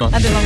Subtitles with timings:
[0.00, 0.38] À demain.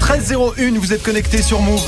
[0.00, 1.86] 13.01, vous êtes connecté sur Move.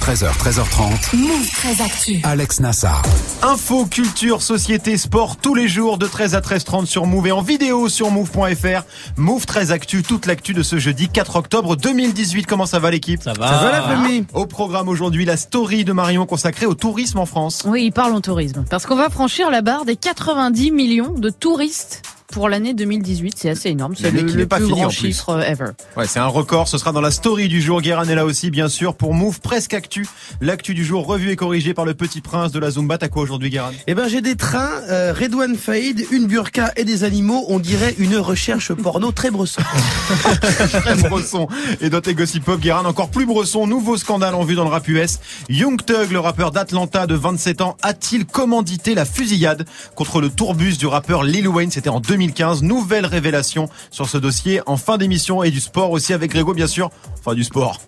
[0.00, 1.03] 13h, 13h30.
[1.14, 2.20] Move très actu.
[2.24, 3.02] Alex Nassar.
[3.42, 7.40] Info, culture, société, sport, tous les jours de 13 à 13h30 sur Move et en
[7.40, 8.82] vidéo sur Move.fr.
[9.16, 12.46] Move 13 Actu, toute l'actu de ce jeudi 4 octobre 2018.
[12.46, 13.22] Comment ça va l'équipe?
[13.22, 13.48] Ça va.
[13.48, 14.24] Ça va, la famille?
[14.34, 17.62] Au programme aujourd'hui, la story de Marion consacrée au tourisme en France.
[17.64, 18.64] Oui, parlons tourisme.
[18.68, 23.34] Parce qu'on va franchir la barre des 90 millions de touristes pour l'année 2018.
[23.36, 23.94] C'est assez énorme.
[23.96, 24.96] C'est le, pas plus grand en plus.
[24.96, 25.70] chiffre ever.
[25.96, 26.68] Ouais, c'est un record.
[26.68, 27.80] Ce sera dans la story du jour.
[27.80, 30.06] Guérin est là aussi, bien sûr, pour Move Presque Actu.
[30.40, 32.98] L'actu du jour revue et corrigée par le petit prince de la Zumba.
[32.98, 33.72] T'as quoi aujourd'hui, Guérin?
[33.86, 37.44] Eh ben j'ai des trains, euh, Redouane Faïd, une burqa et des animaux.
[37.48, 39.62] On dirait une recherche porno très bresson.
[40.40, 41.48] Très bresson.
[41.80, 43.66] Et dans tes gossip pop, Guérin encore plus bresson.
[43.66, 45.18] Nouveau scandale en vue dans le rap US.
[45.48, 50.76] Young Thug, le rappeur d'Atlanta de 27 ans, a-t-il commandité la fusillade contre le tourbus
[50.78, 51.70] du rappeur Lil Wayne?
[51.70, 52.62] C'était en 2015.
[52.62, 56.66] Nouvelle révélation sur ce dossier en fin d'émission et du sport aussi avec Grégo, bien
[56.66, 56.90] sûr.
[57.18, 57.80] Enfin, du sport.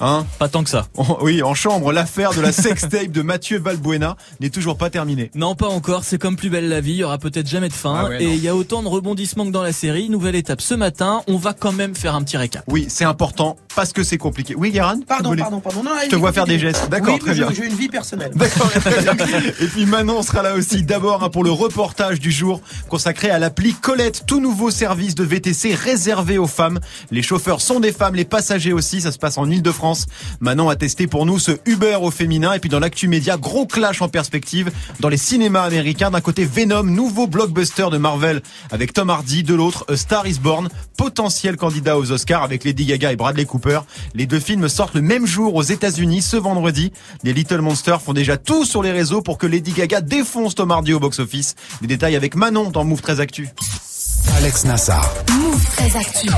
[0.00, 0.86] Hein Pas tant que ça.
[0.96, 5.30] En- Oui, en chambre, l'affaire de la sextape de Mathieu Valbuena n'est toujours pas terminée.
[5.34, 6.04] Non, pas encore.
[6.04, 6.92] C'est comme plus belle la vie.
[6.92, 7.94] Il y aura peut-être jamais de fin.
[8.06, 10.08] Ah ouais, et il y a autant de rebondissements que dans la série.
[10.08, 11.22] Nouvelle étape ce matin.
[11.28, 12.64] On va quand même faire un petit récap.
[12.68, 14.54] Oui, c'est important parce que c'est compliqué.
[14.56, 15.82] Oui, Guérin Pardon, pardon, pardon.
[15.84, 16.88] Non, Je te vois faire des gestes.
[16.90, 17.48] D'accord, oui, très bien.
[17.54, 18.32] J'ai une vie personnelle.
[18.34, 18.70] D'accord.
[19.60, 20.82] Et puis Manon sera là aussi.
[20.82, 25.24] D'abord hein, pour le reportage du jour consacré à l'appli Colette, tout nouveau service de
[25.24, 26.80] VTC réservé aux femmes.
[27.10, 29.00] Les chauffeurs sont des femmes, les passagers aussi.
[29.02, 29.89] Ça se passe en Ile-de-France.
[30.40, 32.52] Manon a testé pour nous ce Uber au féminin.
[32.52, 36.10] Et puis dans l'actu média, gros clash en perspective dans les cinémas américains.
[36.10, 39.42] D'un côté Venom, nouveau blockbuster de Marvel avec Tom Hardy.
[39.42, 43.80] De l'autre, Star Is Born, potentiel candidat aux Oscars avec Lady Gaga et Bradley Cooper.
[44.14, 46.92] Les deux films sortent le même jour aux États-Unis ce vendredi.
[47.22, 50.70] Les Little Monsters font déjà tout sur les réseaux pour que Lady Gaga défonce Tom
[50.70, 51.54] Hardy au box-office.
[51.80, 53.48] Les détails avec Manon dans Move 13 Actu.
[54.36, 55.12] Alex Nassar.
[55.38, 56.28] Move très actu.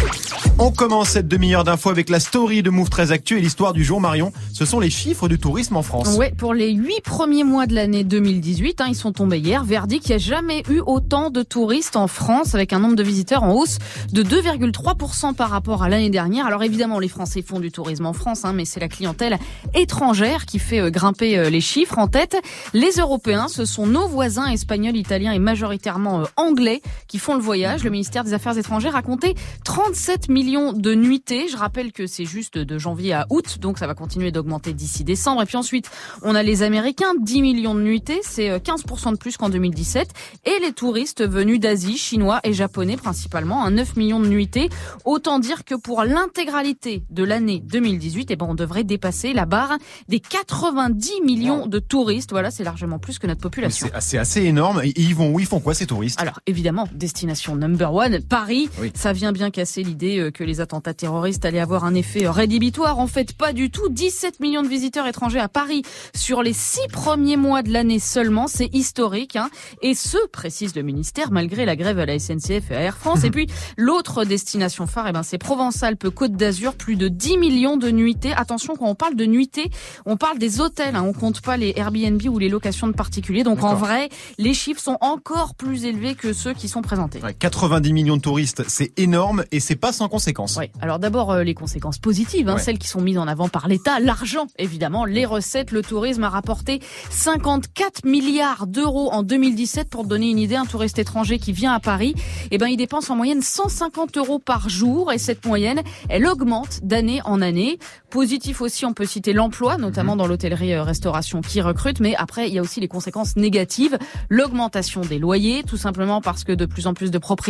[0.59, 3.85] On commence cette demi-heure d'infos avec la story de Move 13 Actu et l'histoire du
[3.85, 4.33] jour Marion.
[4.53, 6.17] Ce sont les chiffres du tourisme en France.
[6.17, 9.65] Ouais, pour les huit premiers mois de l'année 2018, hein, ils sont tombés hier.
[9.65, 13.03] Verdict, il n'y a jamais eu autant de touristes en France avec un nombre de
[13.03, 13.79] visiteurs en hausse
[14.13, 16.47] de 2,3% par rapport à l'année dernière.
[16.47, 19.39] Alors évidemment, les Français font du tourisme en France, hein, mais c'est la clientèle
[19.75, 22.37] étrangère qui fait euh, grimper euh, les chiffres en tête.
[22.75, 27.41] Les Européens, ce sont nos voisins espagnols, italiens et majoritairement euh, anglais qui font le
[27.41, 27.82] voyage.
[27.85, 29.35] Le ministère des Affaires étrangères a compté
[29.65, 31.49] 37 millions de nuitées.
[31.49, 35.03] Je rappelle que c'est juste de janvier à août, donc ça va continuer d'augmenter d'ici
[35.03, 35.43] décembre.
[35.43, 35.91] Et puis ensuite,
[36.23, 40.11] on a les Américains, 10 millions de nuitées, c'est euh, 15% de plus qu'en 2017.
[40.45, 44.69] Et les touristes venus d'Asie, chinois et japonais principalement, un 9 millions de nuitées.
[45.05, 49.77] Autant dire que pour l'intégralité de l'année 2018, eh ben, on devrait dépasser la barre
[50.09, 52.31] des 90 millions de touristes.
[52.31, 53.89] Voilà, c'est largement plus que notre population.
[53.89, 54.83] C'est assez, assez énorme.
[54.85, 55.41] Et ils vont où?
[55.41, 56.21] Ils font quoi ces touristes?
[56.21, 58.69] Alors évidemment, destination number one, Paris.
[58.81, 58.91] Oui.
[58.95, 62.31] Ça vient bien casser l'idée euh, que les attentats terroristes allaient avoir un effet euh,
[62.31, 62.99] rédhibitoire.
[62.99, 63.89] En fait, pas du tout.
[63.89, 65.83] 17 millions de visiteurs étrangers à Paris
[66.15, 68.49] sur les six premiers mois de l'année seulement.
[68.49, 69.37] C'est historique.
[69.37, 69.49] Hein.
[69.81, 73.23] Et ce, précise le ministère, malgré la grève à la SNCF et à Air France.
[73.25, 73.47] et puis
[73.77, 76.75] l'autre destination phare, eh ben, c'est Provence-Alpes-Côte d'Azur.
[76.75, 78.33] Plus de 10 millions de nuitées.
[78.33, 79.71] Attention, quand on parle de nuitées,
[80.05, 80.97] on parle des hôtels.
[80.97, 81.05] Hein.
[81.07, 83.45] On compte pas les Airbnb ou les locations de particuliers.
[83.45, 84.09] Donc en vrai,
[84.39, 87.21] les chiffres sont encore plus élevés que ceux qui sont présentés.
[87.21, 90.57] Ouais, 90 millions de touristes, c'est énorme et c'est pas sans conséquences.
[90.57, 90.73] Ouais.
[90.81, 92.61] Alors d'abord euh, les conséquences positives, hein, Ouais.
[92.61, 96.31] celles qui sont mises en avant par l'État, l'argent évidemment, les recettes, le tourisme a
[96.31, 96.81] rapporté
[97.11, 101.81] 54 milliards d'euros en 2017 pour donner une idée, un touriste étranger qui vient à
[101.81, 102.15] Paris,
[102.51, 106.81] eh ben il dépense en moyenne 150 euros par jour et cette moyenne, elle augmente
[106.83, 107.79] d'année en année.
[108.11, 112.59] Positif aussi, on peut citer l'emploi, notamment dans l'hôtellerie-restauration qui recrute, mais après il y
[112.59, 113.99] a aussi les conséquences négatives,
[114.31, 117.42] l'augmentation des loyers, tout simplement parce que de plus en plus de propriétaires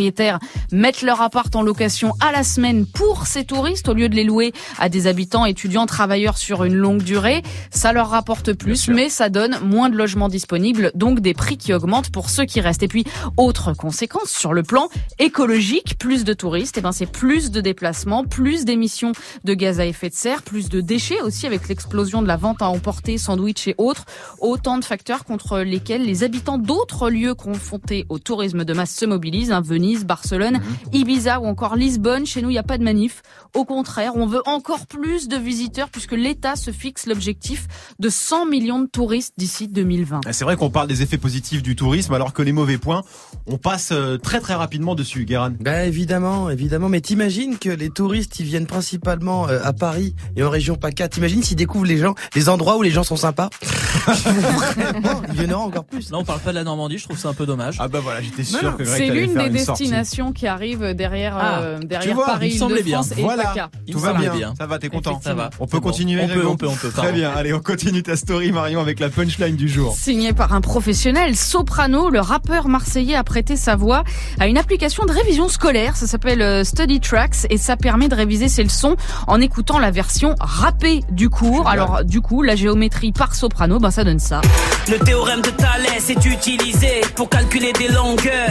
[0.71, 4.23] mettent leur appart en location à la semaine pour ces touristes au lieu de les
[4.23, 7.43] louer à des habitants, étudiants, travailleurs sur une longue durée.
[7.71, 11.73] Ça leur rapporte plus, mais ça donne moins de logements disponibles, donc des prix qui
[11.73, 12.83] augmentent pour ceux qui restent.
[12.83, 13.05] Et puis,
[13.37, 18.23] autre conséquence sur le plan écologique, plus de touristes, et ben c'est plus de déplacements,
[18.23, 19.11] plus d'émissions
[19.43, 22.61] de gaz à effet de serre, plus de déchets aussi avec l'explosion de la vente
[22.61, 24.05] à emporter, sandwich et autres.
[24.39, 29.05] Autant de facteurs contre lesquels les habitants d'autres lieux confrontés au tourisme de masse se
[29.05, 30.93] mobilisent, hein, Venise, Barcelone, Mhm.
[30.93, 32.25] Ibiza ou encore Lisbonne.
[32.25, 33.21] Chez nous, il n'y a pas de manif.
[33.53, 37.67] Au contraire, on veut encore plus de visiteurs puisque l'État se fixe l'objectif
[37.99, 40.21] de 100 millions de touristes d'ici 2020.
[40.31, 43.03] C'est vrai qu'on parle des effets positifs du tourisme, alors que les mauvais points,
[43.45, 45.51] on passe euh, très très rapidement dessus, Guérin.
[45.59, 46.87] Bah évidemment, évidemment.
[46.87, 51.09] Mais t'imagines que les touristes, ils viennent principalement euh, à Paris et en région PACA.
[51.09, 53.49] T'imagines s'ils découvrent les gens, les endroits où les gens sont sympas?
[54.07, 56.09] Vraiment, Ils viendront encore plus.
[56.09, 57.75] Là, on parle pas de la Normandie, je trouve ça un peu dommage.
[57.79, 59.83] Ah bah voilà, j'étais sûr Non, que Greg C'est l'une des sortie.
[59.83, 63.17] destinations qui arrive derrière, Ah, euh, derrière vois, Paris, il me semblait Île-de-France bien.
[63.17, 63.69] et Voilà, PACA.
[63.91, 64.33] Tout va bien.
[64.33, 64.53] bien.
[64.57, 65.49] Ça va, t'es content Ça va.
[65.59, 65.89] On peut bon.
[65.89, 66.89] continuer, On peut, on peut, on peut.
[66.89, 69.95] Très bien, allez, on continue ta story, Marion, avec la punchline du jour.
[69.95, 74.03] Signé par un professionnel, Soprano, le rappeur marseillais a prêté sa voix
[74.39, 75.95] à une application de révision scolaire.
[75.95, 78.95] Ça s'appelle euh, Study Tracks et ça permet de réviser ses leçons
[79.27, 81.67] en écoutant la version rappée du cours.
[81.67, 84.41] Alors du coup, la géométrie par Soprano, ben ça donne ça.
[84.89, 88.49] Le théorème de Thalès est utilisé pour calculer des longueurs.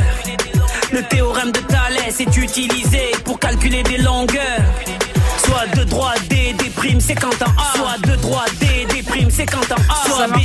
[0.93, 4.63] Le théorème de Thalès est utilisé pour calculer des longueurs.
[5.45, 7.77] Soit 2 droits D, D prime 50 en A.
[7.77, 10.09] Soit 2 droits D, D prime 50 en A.
[10.09, 10.37] Soit B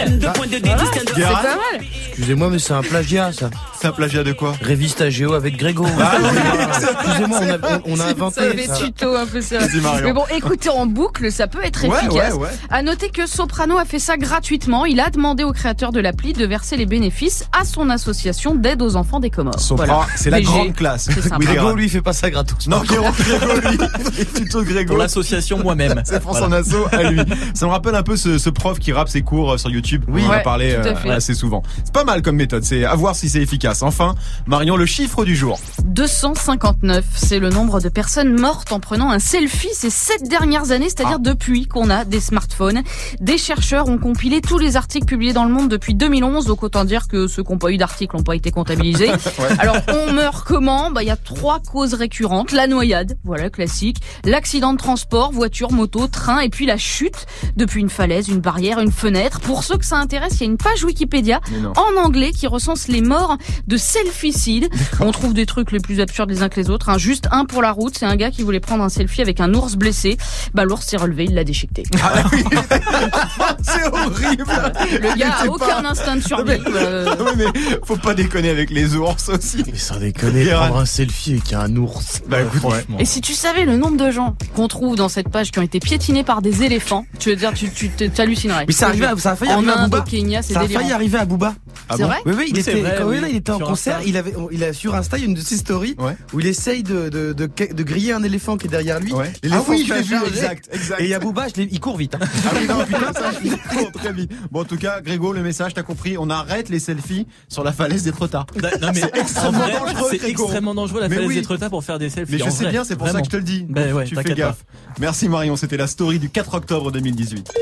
[0.00, 1.80] M, 2 points de D distinct de C'est pas mal.
[2.08, 3.50] Excusez-moi, mais c'est un plagiat, ça.
[3.80, 4.54] C'est un plagiat de quoi?
[4.62, 5.86] Révise ta géo avec Grégo.
[5.86, 8.76] Excusez-moi, on a, on a Ça inventé fait ça.
[8.76, 9.58] tuto un peu ça.
[10.02, 12.32] Mais bon, écoutez en boucle, ça peut être efficace.
[12.34, 12.48] ouais, ouais.
[12.70, 14.86] À noter que Soprano a fait ça gratuitement.
[14.86, 18.82] Il a demandé au créateur de l'appli de verser les bénéfices à son association d'aide
[18.82, 19.54] aux enfants des Comores.
[19.70, 20.06] Voilà.
[20.16, 21.08] c'est la grande classe.
[21.12, 22.66] C'est Grégo, lui, il fait pas ça gratos.
[22.66, 24.88] Non, Grégo, Grégo, lui, tutos de Grégo.
[24.94, 26.02] Pour l'association moi-même.
[26.04, 26.46] C'est pour Voilà.
[26.46, 27.20] son asso à lui.
[27.54, 30.04] Ça me rappelle un peu ce, ce prof qui rappe ses cours euh, sur YouTube.
[30.08, 30.22] Oui.
[30.26, 31.62] on en a parlé euh, assez souvent.
[31.84, 32.64] C'est pas mal comme méthode.
[32.64, 33.82] C'est à voir si c'est efficace.
[33.82, 34.14] Enfin,
[34.46, 35.58] Marion, le chiffre du jour.
[35.84, 40.88] 259, c'est le nombre de personnes mortes en prenant un selfie ces sept dernières années,
[40.88, 41.22] c'est-à-dire Ah.
[41.22, 42.82] depuis qu'on a des smartphones.
[43.20, 46.84] Des chercheurs ont compilé tous les articles publiés dans le monde depuis 2011, donc autant
[46.84, 49.10] dire que ceux qui n'ont pas eu d'articles n'ont pas été comptabilisés.
[49.58, 50.90] Alors, on meurt comment?
[50.90, 55.65] Bah, il y a trois causes récurrentes la noyade, voilà classique, l'accident de transport, voiture,
[55.72, 57.26] moto, train, et puis la chute
[57.56, 59.40] depuis une falaise, une barrière, une fenêtre.
[59.40, 62.46] Pour ceux que ça intéresse, il y a une page Wikipédia Mais en anglais qui
[62.46, 63.36] recense les morts
[63.66, 64.68] de selficides.
[65.00, 66.88] On trouve des trucs les plus absurdes les uns que les autres.
[66.88, 66.98] hein.
[66.98, 69.52] Juste un pour la route, c'est un gars qui voulait prendre un selfie avec un
[69.54, 70.16] ours blessé.
[70.54, 71.82] Bah l'ours s'est relevé, il l'a déchiqueté.
[72.02, 72.44] Ah oui.
[73.62, 74.44] c'est horrible.
[74.92, 76.58] Le gars a aucun pas- instinct de survie.
[76.74, 77.46] Euh, Oui, mais
[77.84, 79.64] faut pas déconner avec les ours aussi.
[79.66, 82.22] Mais sans déconner, prendre un selfie avec un ours.
[82.28, 82.84] Bah écoute, ouais.
[82.98, 85.62] Et si tu savais le nombre de gens qu'on trouve dans cette page qui ont
[85.62, 88.66] été piétinés par des éléphants, tu veux dire, tu tu t'hallucinerais.
[88.66, 90.02] Mais ça, arrivait à- ça a failli en arriver à Inde, Booba.
[90.02, 91.54] au Kenya, c'est Ça a failli arriver à Booba.
[91.88, 93.20] Ah C'est bon vrai Oui, oui, il Oui, était, vrai, quand oui.
[93.22, 93.96] là, il était en Sur concert.
[93.96, 94.08] Insta.
[94.08, 96.14] Il avait, il a sur Insta une de ses stories Ouais.
[96.34, 99.14] où il essaye de, de, de, de griller un éléphant qui est derrière lui.
[99.14, 99.32] Ouais.
[99.50, 101.00] Ah oui, je l'ai vu, exact, exact.
[101.00, 102.16] Et il y a Booba, je il court vite.
[102.16, 102.18] hein.
[102.46, 104.30] Ah oui, non, putain, ça, je cours très vite.
[104.50, 107.72] Bon, en tout cas, Grégo, le message, t'as compris, on arrête les selfies sur la
[107.72, 108.46] falaise des Trotards.
[108.82, 111.34] Non, mais C'est extrêmement vrai, dangereux, C'est extrêmement dangereux la falaise oui.
[111.36, 112.32] des Trotards pour faire des selfies.
[112.32, 112.72] Mais je sais vrai.
[112.72, 113.64] bien, c'est pour ça que je te le dis.
[113.68, 114.64] Ben ouais, tu fais gaffe.
[114.98, 117.52] Merci Marion, c'était la story du 4 octobre 2018.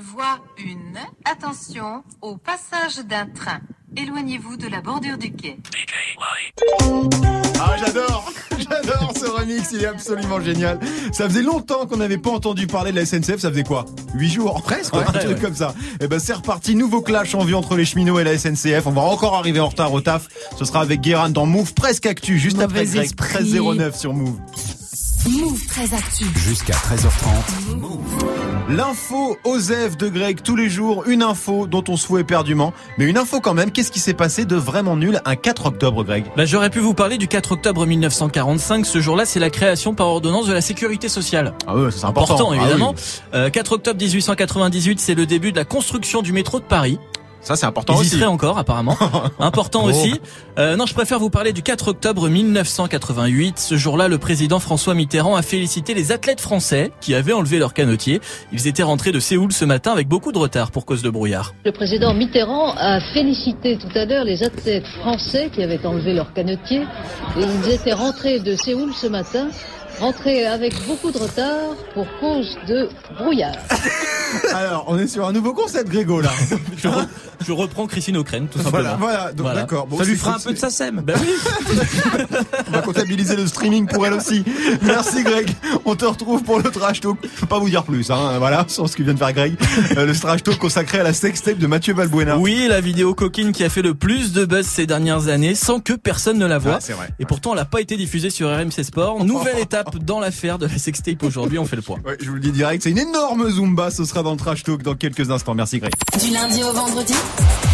[0.00, 0.62] Voie 1.
[1.28, 3.58] Attention au passage d'un train.
[3.96, 5.58] Éloignez-vous de la bordure du quai.
[7.60, 8.30] Ah, j'adore
[8.70, 10.78] J'adore ce remix, il est absolument génial.
[11.12, 13.84] Ça faisait longtemps qu'on n'avait pas entendu parler de la SNCF, ça faisait quoi?
[14.14, 15.40] 8 jours Presque, un Ouais, truc ouais.
[15.40, 15.74] comme ça.
[16.00, 18.86] Et ben c'est reparti, nouveau clash en vue entre les cheminots et la SNCF.
[18.86, 20.28] On va encore arriver en retard au taf.
[20.56, 23.42] Ce sera avec Guérin dans Move presque actu, juste Mauvais après Greg, esprit.
[23.42, 24.38] 1309 sur Move.
[25.28, 26.24] Move très actu.
[26.36, 27.78] Jusqu'à 13h30.
[28.68, 33.04] L'info Osef de Greg tous les jours, une info dont on se fout éperdument, mais
[33.06, 33.70] une info quand même.
[33.70, 36.24] Qu'est-ce qui s'est passé de vraiment nul un 4 octobre, Greg?
[36.36, 38.84] Bah, j'aurais pu vous parler du 4 octobre 1945.
[38.84, 41.54] Ce jour-là, c'est la création par ordonnance de la sécurité sociale.
[41.66, 42.94] Ah ouais, c'est Important, important, Ah évidemment.
[42.96, 43.02] oui.
[43.34, 46.98] Euh, 4 octobre 1898, c'est le début de la construction du métro de Paris.
[47.44, 48.10] Ça c'est important Ils y aussi.
[48.10, 48.96] seraient encore, apparemment.
[49.38, 49.90] Important Oh.
[49.90, 50.14] aussi.
[50.58, 53.58] Euh, non, je préfère vous parler du 4 octobre 1988.
[53.58, 57.74] Ce jour-là, le président François Mitterrand a félicité les athlètes français qui avaient enlevé leur
[57.74, 58.20] canotier.
[58.52, 61.54] Ils étaient rentrés de Séoul ce matin avec beaucoup de retard pour cause de brouillard.
[61.64, 66.32] Le président Mitterrand a félicité tout à l'heure les athlètes français qui avaient enlevé leur
[66.32, 66.82] canotier.
[67.38, 69.48] Et ils étaient rentrés de Séoul ce matin,
[70.00, 73.54] rentrés avec beaucoup de retard pour cause de brouillard.
[74.54, 76.30] Alors, on est sur un nouveau concept, Grégo là.
[76.76, 77.06] Je, re-
[77.46, 78.72] je reprends Christine O'Krent, tout simplement.
[78.72, 79.32] Voilà, voilà.
[79.32, 79.60] Donc Voilà.
[79.60, 79.86] d'accord.
[79.86, 81.02] Bon, Ça lui fera un peu de sa sème.
[81.04, 81.76] Ben oui.
[82.68, 84.44] On va comptabiliser le streaming pour elle aussi.
[84.82, 85.48] Merci Greg.
[85.84, 87.16] On te retrouve pour le trash talk.
[87.22, 88.38] Je peux pas vous dire plus, hein.
[88.38, 89.54] Voilà, sur ce que vient de faire Greg.
[89.96, 92.36] Euh, le trash talk consacré à la sextape de Mathieu Balbuena.
[92.36, 95.78] Oui, la vidéo coquine qui a fait le plus de buzz ces dernières années sans
[95.80, 96.74] que personne ne la voie.
[96.76, 97.08] Ah, c'est vrai.
[97.20, 99.24] Et pourtant, elle n'a pas été diffusée sur RMC Sport.
[99.24, 101.58] Nouvelle étape dans l'affaire de la sextape aujourd'hui.
[101.58, 101.98] On fait le point.
[102.04, 103.90] Ouais, je vous le dis direct, c'est une énorme zumba.
[103.90, 105.54] Ce sera dans le trash talk dans quelques instants.
[105.54, 105.92] Merci Greg.
[106.20, 107.14] Du lundi au vendredi,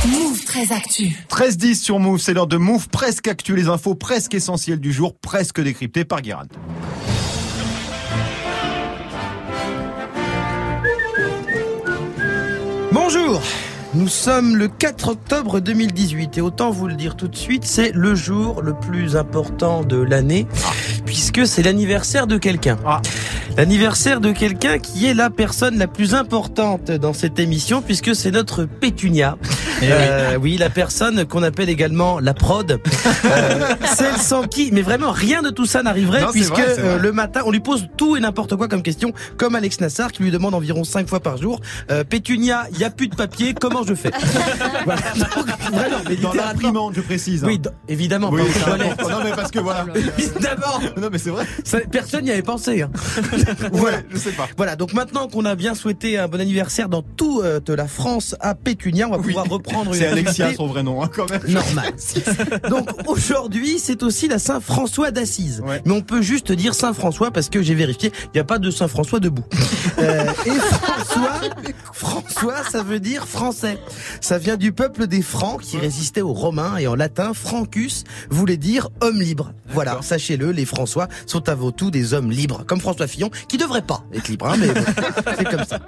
[0.07, 1.17] Move très actu.
[1.31, 5.14] 13-10 sur Move, c'est l'heure de Move presque actu, les infos presque essentielles du jour,
[5.19, 6.47] presque décryptées par Guérin.
[12.93, 13.40] Bonjour
[13.93, 17.90] nous sommes le 4 octobre 2018 et autant vous le dire tout de suite, c'est
[17.90, 20.47] le jour le plus important de l'année
[21.11, 22.79] puisque c'est l'anniversaire de quelqu'un.
[22.87, 23.02] Ah.
[23.57, 28.31] L'anniversaire de quelqu'un qui est la personne la plus importante dans cette émission puisque c'est
[28.31, 29.37] notre Pétunia.
[29.83, 30.57] Euh, oui.
[30.59, 32.81] la personne qu'on appelle également la prod.
[33.25, 33.61] Euh,
[33.97, 37.43] celle sans qui, mais vraiment rien de tout ça n'arriverait puisque vrai, euh, le matin
[37.47, 40.55] on lui pose tout et n'importe quoi comme question, comme Alex Nassar qui lui demande
[40.55, 41.61] environ cinq fois par jour.
[41.91, 44.11] Euh, Pétunia, il y a plus de papier, comment je fais?
[44.85, 45.01] Voilà.
[45.17, 45.29] Donc,
[45.73, 47.45] vraiment, mais Dans l'imprimante, je précise.
[47.45, 47.47] hein.
[47.49, 48.31] Oui, évidemment.
[48.31, 48.41] Oui,
[49.09, 49.85] non mais parce que voilà.
[50.19, 50.81] Évidemment.
[51.01, 51.45] Non mais c'est vrai.
[51.65, 52.83] Ça, personne n'y avait pensé.
[52.83, 52.91] Hein.
[53.73, 54.49] Ouais, je sais pas.
[54.57, 58.55] Voilà, donc maintenant qu'on a bien souhaité un bon anniversaire dans toute la France à
[58.55, 59.27] Pétunia, on va Oui.
[59.29, 61.43] pouvoir reprendre C'est Alexia son vrai nom hein, quand même.
[61.49, 61.93] normal.
[62.71, 65.62] Donc aujourd'hui, c'est aussi la Saint François d'Assise.
[65.67, 65.81] Ouais.
[65.85, 68.59] Mais on peut juste dire Saint François parce que j'ai vérifié, il n'y a pas
[68.59, 69.45] de Saint François debout.
[69.99, 71.41] Euh, et François,
[71.93, 73.79] François, ça veut dire français.
[74.21, 78.57] Ça vient du peuple des Francs qui résistait aux Romains et en latin, Francus voulait
[78.57, 79.53] dire homme libre.
[79.73, 83.83] Voilà, sachez-le, les François sont avant tout des hommes libres, comme François Fillon, qui devrait
[83.83, 84.81] pas être libre, hein, mais bon,
[85.39, 85.79] c'est comme ça.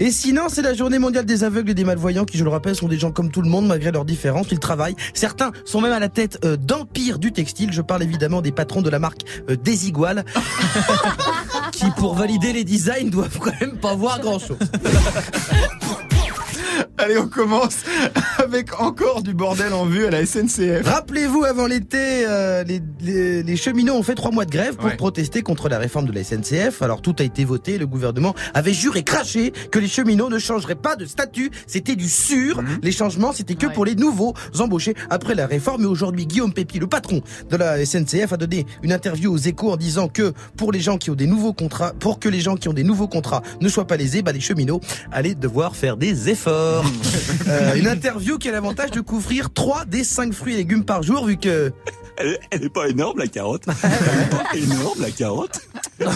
[0.00, 2.74] Et sinon, c'est la journée mondiale des aveugles et des malvoyants qui, je le rappelle,
[2.74, 4.46] sont des gens comme tout le monde, malgré leurs différences.
[4.50, 4.96] Ils travaillent.
[5.14, 7.72] Certains sont même à la tête euh, d'empires du textile.
[7.72, 10.24] Je parle évidemment des patrons de la marque euh, Desigual,
[11.72, 14.58] qui, pour valider les designs, doivent quand même pas voir grand-chose.
[16.98, 17.78] Allez, on commence
[18.38, 20.84] avec encore du bordel en vue à la SNCF.
[20.86, 24.86] Rappelez-vous, avant l'été, euh, les, les- les cheminots ont fait trois mois de grève pour
[24.86, 24.96] Ouais.
[24.96, 26.82] protester contre la réforme de la SNCF.
[26.82, 30.74] Alors tout a été voté, le gouvernement avait juré craché que les cheminots ne changeraient
[30.74, 31.50] pas de statut.
[31.66, 32.62] C'était du sûr.
[32.82, 33.72] Les changements, c'était que Ouais.
[33.72, 35.82] pour les nouveaux embauchés après la réforme.
[35.82, 39.70] Et aujourd'hui, Guillaume Pépi, le patron de la SNCF, a donné une interview aux échos
[39.72, 42.56] en disant que pour les gens qui ont des nouveaux contrats, pour que les gens
[42.56, 44.80] qui ont des nouveaux contrats ne soient pas lésés, bah, les cheminots
[45.12, 46.84] allaient devoir faire des efforts.
[47.48, 51.02] Euh, une interview qui a l'avantage de couvrir 3 des 5 fruits et légumes par
[51.02, 51.72] jour vu que
[52.18, 53.62] Elle, elle est pas énorme la carotte.
[53.82, 55.60] Elle est pas énorme la carotte.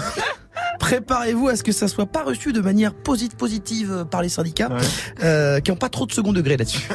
[0.79, 4.69] préparez-vous à ce que ça soit pas reçu de manière posit- positive par les syndicats
[4.71, 4.81] Ouais.
[5.25, 6.87] euh, qui ont pas trop de second degré là-dessus.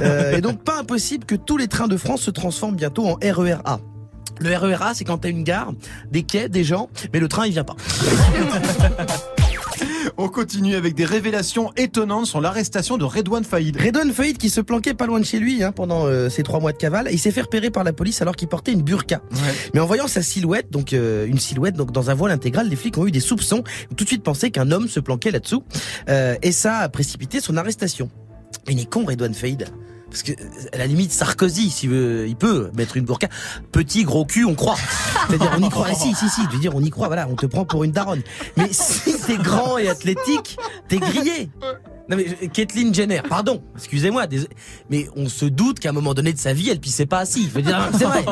[0.00, 3.14] Euh, et donc pas impossible que tous les trains de France se transforment bientôt en
[3.22, 3.80] RERA.
[4.40, 5.72] Le RERA, c'est quand t'as une gare,
[6.10, 7.76] des quais, des gens, mais le train il vient pas.
[10.16, 13.76] On continue avec des révélations étonnantes sur l'arrestation de Redouane Faïd.
[13.76, 16.60] Redouane Faïd qui se planquait pas loin de chez lui hein, pendant euh, ces trois
[16.60, 19.22] mois de cavale, il s'est fait repérer par la police alors qu'il portait une burqa.
[19.74, 22.76] Mais en voyant sa silhouette, donc euh, une silhouette donc dans un voile intégral, les
[22.76, 25.64] flics ont eu des soupçons, ont tout de suite pensé qu'un homme se planquait là-dessous,
[26.08, 28.08] Euh, et ça a précipité son arrestation.
[28.66, 29.66] Mais il est con, Redouane Faïd.
[30.14, 30.32] Parce que,
[30.72, 33.26] à la limite, Sarkozy, s'il veut, il peut mettre une burqa.
[33.72, 34.76] Petit, gros cul, on croit.
[35.26, 35.88] C'est-à-dire, on y croit.
[35.90, 36.42] Ah, si, si, si.
[36.44, 38.22] Je veux dire, on y croit, voilà, on te prend pour une daronne.
[38.56, 40.56] Mais si t'es grand et athlétique,
[40.86, 41.50] t'es grillé.
[42.08, 44.26] Non mais je- Kathleen Jenner, pardon, excusez-moi,
[44.88, 47.48] mais on se doute qu'à un moment donné de sa vie, elle pissait pas assis.
[47.48, 48.24] Je veux dire, c'est vrai.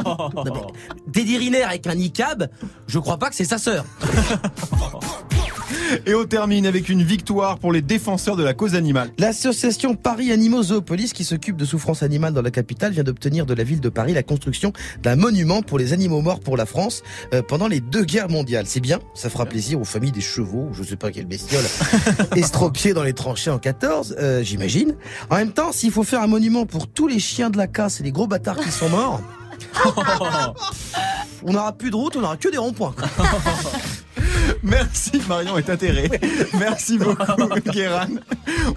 [1.12, 2.48] Teddy Riner avec un niqab,
[2.86, 3.84] je crois pas que c'est sa sœur.
[6.06, 9.10] Et on termine avec une victoire pour les défenseurs de la cause animale.
[9.18, 13.54] L'association Paris Animaux Zoopolis qui s'occupe de souffrance animale dans la capitale vient d'obtenir de
[13.54, 17.02] la ville de Paris la construction d'un monument pour les animaux morts pour la France
[17.34, 18.66] euh, pendant les deux guerres mondiales.
[18.66, 21.64] C'est bien, ça fera plaisir aux familles des chevaux, je sais pas quelle bestiole,
[22.36, 24.96] estropiés dans les tranchées en 14, euh, j'imagine.
[25.30, 28.00] En même temps, s'il faut faire un monument pour tous les chiens de la casse
[28.00, 29.20] et les gros bâtards qui sont morts,
[31.44, 32.94] on n'aura plus de route, on n'aura que des ronds-points.
[34.62, 36.10] Merci Marion est atterré.
[36.58, 37.24] Merci beaucoup
[37.72, 38.06] Guéran.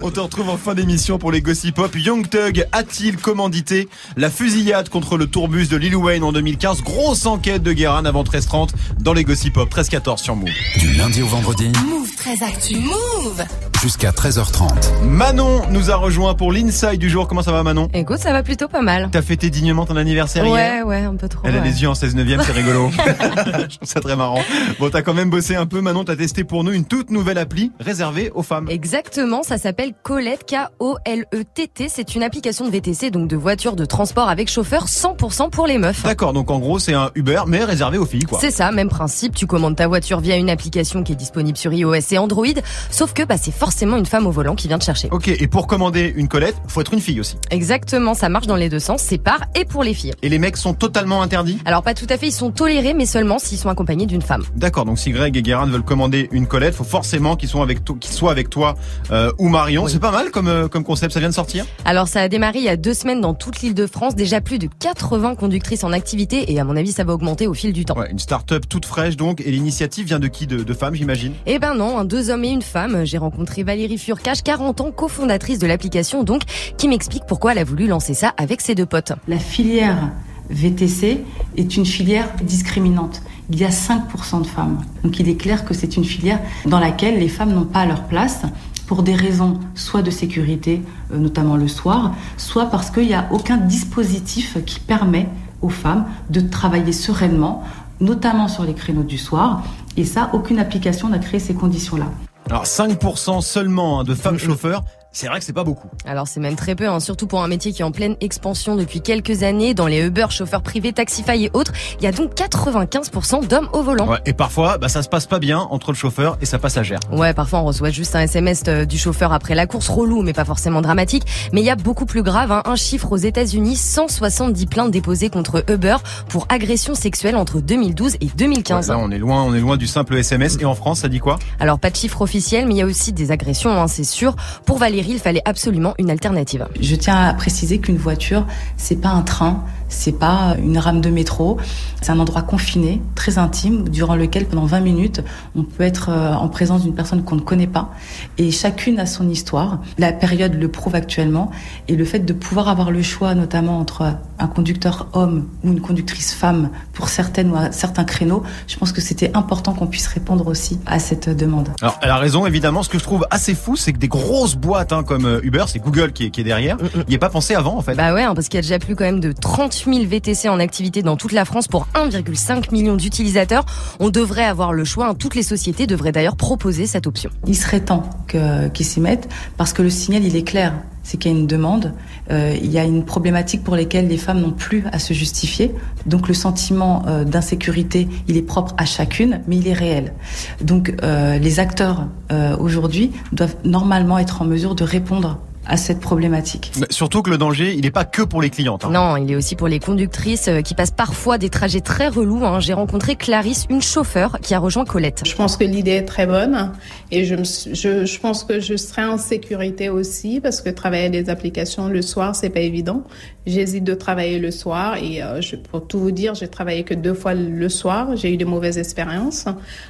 [0.00, 1.94] On te retrouve en fin d'émission pour les Gossip Pop.
[1.96, 7.26] Young Thug a-t-il commandité la fusillade contre le tourbus de Lil Wayne en 2015 Grosse
[7.26, 8.70] enquête de Guéran avant 13h30
[9.00, 9.72] dans les Gossip Pop.
[9.72, 10.48] 13-14 sur Move.
[10.78, 12.76] Du lundi au vendredi Move très actu.
[12.76, 13.44] Move
[13.82, 15.04] jusqu'à 13h30.
[15.04, 17.28] Manon nous a rejoint pour l'inside du jour.
[17.28, 17.88] Comment ça va Manon?
[17.92, 19.08] Écoute, ça va plutôt pas mal.
[19.12, 20.86] T'as fêté dignement ton anniversaire Ouais, hier?
[20.86, 21.42] Ouais, un peu trop.
[21.44, 22.90] Elle a les yeux en 16 neuvième, c'est rigolo.
[22.96, 24.40] Je trouve ça très marrant.
[24.78, 25.80] Bon, t'as quand même bossé un peu.
[25.80, 28.66] Manon, t'as testé pour nous une toute nouvelle appli réservée aux femmes.
[28.70, 31.88] Exactement, ça s'appelle Colette, K-O-L-E-T-T.
[31.88, 35.78] C'est une application de VTC, donc de voiture de transport avec chauffeur 100% pour les
[35.78, 36.02] meufs.
[36.02, 38.38] D'accord, donc en gros, c'est un Uber, mais réservé aux filles, quoi.
[38.40, 39.34] C'est ça, même principe.
[39.34, 42.46] Tu commandes ta voiture via une application qui est disponible sur iOS et Android.
[42.90, 45.08] Sauf que bah, c'est forcément une femme au volant qui vient te chercher.
[45.10, 47.36] Ok, et pour commander une Colette, faut être une fille aussi.
[47.50, 50.12] Exactement, ça marche dans les deux sens, c'est par et pour les filles.
[50.22, 51.58] Et les mecs sont totalement interdits?
[51.64, 54.44] Alors pas tout à fait, ils sont tolérés, mais seulement s'ils sont accompagnés d'une femme.
[54.54, 57.84] D'accord, donc si Greg et Guérin veulent commander une Colette, faut forcément qu'ils soient avec,
[57.84, 58.76] to- qu'ils soient avec toi
[59.10, 59.88] euh, ou Marion.
[59.88, 61.66] C'est pas mal comme, euh, comme concept, ça vient de sortir?
[61.84, 64.40] Alors ça a démarré il y a deux semaines dans toute l'île de France, déjà
[64.40, 67.72] plus de 80 conductrices en activité et à mon avis ça va augmenter au fil
[67.72, 67.96] du temps.
[67.98, 71.32] Ouais, une start-up toute fraîche donc, et l'initiative vient de qui De, de femmes j'imagine?
[71.46, 73.04] Eh ben non, hein, deux hommes et une femme.
[73.04, 76.42] J'ai rencontré Valérie Furcache, 40 ans, cofondatrice de l'application donc,
[76.76, 79.12] qui m'explique pourquoi elle a voulu lancer ça avec ses deux potes.
[79.28, 80.10] La filière
[80.50, 81.24] VTC
[81.56, 83.22] est une filière discriminante.
[83.50, 84.82] Il y a 5% de femmes.
[85.02, 88.04] Donc il est clair que c'est une filière dans laquelle les femmes n'ont pas leur
[88.04, 88.42] place
[88.86, 90.82] pour des raisons soit de sécurité,
[91.12, 95.28] euh, notamment le soir, soit parce qu'il n'y a aucun dispositif qui permet
[95.62, 97.64] aux femmes de travailler sereinement,
[98.00, 99.64] notamment sur les créneaux du soir.
[99.96, 102.06] Et ça, aucune application n'a créé ces conditions-là.
[102.48, 104.84] Alors 5% seulement hein, de femmes chauffeurs,
[105.16, 105.88] c'est vrai que c'est pas beaucoup.
[106.04, 108.76] Alors c'est même très peu, hein, surtout pour un métier qui est en pleine expansion
[108.76, 109.72] depuis quelques années.
[109.72, 113.82] Dans les Uber, chauffeurs privés, Taxify et autres, il y a donc 95% d'hommes au
[113.82, 114.08] volant.
[114.08, 117.00] Ouais, et parfois, bah, ça se passe pas bien entre le chauffeur et sa passagère.
[117.10, 120.34] Ouais, parfois on reçoit juste un SMS euh, du chauffeur après la course, relou, mais
[120.34, 121.22] pas forcément dramatique.
[121.54, 125.30] Mais il y a beaucoup plus grave, hein, un chiffre aux États-Unis 170 plaintes déposées
[125.30, 125.96] contre Uber
[126.28, 128.90] pour agression sexuelle entre 2012 et 2015.
[128.90, 130.58] Ouais, là, on est loin, on est loin du simple SMS.
[130.60, 131.38] Et en France, ça dit quoi?
[131.58, 134.36] Alors pas de chiffre officiel, mais il y a aussi des agressions, hein, c'est sûr.
[134.66, 136.66] Pour Valérie, il fallait absolument une alternative.
[136.80, 138.46] Je tiens à préciser qu'une voiture,
[138.76, 141.58] c'est pas un train, c'est pas une rame de métro,
[142.00, 145.22] c'est un endroit confiné, très intime, durant lequel pendant 20 minutes,
[145.54, 147.90] on peut être euh, en présence d'une personne qu'on ne connaît pas.
[148.38, 149.80] Et chacune a son histoire.
[149.98, 151.50] La période le prouve actuellement.
[151.88, 155.80] Et le fait de pouvoir avoir le choix, notamment entre un conducteur homme ou une
[155.80, 160.06] conductrice femme, pour certaines ou à certains créneaux, je pense que c'était important qu'on puisse
[160.06, 161.68] répondre aussi à cette demande.
[161.80, 162.82] Alors, elle a raison, évidemment.
[162.82, 165.64] Ce que je trouve assez fou, c'est que des grosses boîtes hein, comme euh, Uber,
[165.66, 166.76] c'est Google qui est, qui est derrière.
[166.94, 167.94] Il n'y a pas pensé avant, en fait.
[167.94, 170.48] Bah ouais, hein, parce qu'il y a déjà plus quand même de 30 000 VTC
[170.48, 173.64] en activité dans toute la France pour 1,5 million d'utilisateurs.
[174.00, 175.08] On devrait avoir le choix.
[175.08, 175.14] hein.
[175.14, 177.30] Toutes les sociétés devraient d'ailleurs proposer cette option.
[177.46, 180.74] Il serait temps qu'ils s'y mettent parce que le signal, il est clair.
[181.06, 181.92] C'est qu'il y a une demande,
[182.32, 185.72] euh, il y a une problématique pour laquelle les femmes n'ont plus à se justifier.
[186.04, 190.14] Donc le sentiment euh, d'insécurité, il est propre à chacune, mais il est réel.
[190.60, 196.00] Donc euh, les acteurs euh, aujourd'hui doivent normalement être en mesure de répondre à cette
[196.00, 196.72] problématique.
[196.78, 198.84] Mais Surtout que le danger, il n'est pas que pour les clientes.
[198.84, 198.90] hein.
[198.90, 202.44] Non, il est aussi pour les conductrices euh, qui passent parfois des trajets très relous.
[202.44, 202.60] hein.
[202.60, 205.22] J'ai rencontré Clarisse, une chauffeur qui a rejoint Colette.
[205.26, 206.72] Je pense que l'idée est très bonne
[207.10, 211.10] et je, me je, je pense que je serai en sécurité aussi parce que travailler
[211.10, 213.02] des applications le soir, c'est pas évident.
[213.46, 216.94] J'hésite de travailler le soir et euh, je, pour tout vous dire, j'ai travaillé que
[216.94, 218.16] deux fois le soir.
[218.16, 219.44] J'ai eu de mauvaises expériences,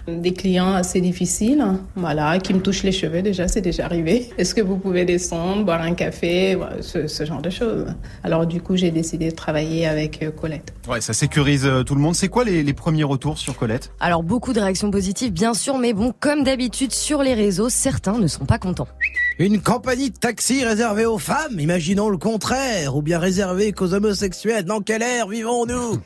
[0.07, 1.65] des clients assez difficiles,
[1.95, 4.29] voilà, qui me touchent les cheveux déjà, c'est déjà arrivé.
[4.37, 7.87] Est-ce que vous pouvez descendre, boire un café, voilà, ce, ce genre de choses?
[8.23, 10.75] Alors du coup, j'ai décidé de travailler avec euh, Colette.
[10.87, 12.15] Ouais, ça sécurise euh, tout le monde.
[12.15, 13.91] C'est quoi les, les premiers retours sur Colette?
[14.01, 18.19] Alors beaucoup de réactions positives bien sûr, mais bon, comme d'habitude sur les réseaux, certains
[18.19, 18.89] ne sont pas contents.
[19.39, 24.65] Une compagnie de taxi réservée aux femmes, imaginons le contraire, ou bien réservée qu'aux homosexuels.
[24.65, 26.01] Dans quelle ère vivons-nous?